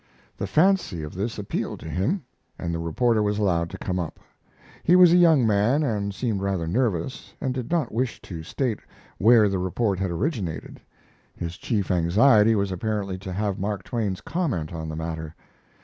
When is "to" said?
1.81-1.87, 3.69-3.77, 8.23-8.41, 13.19-13.31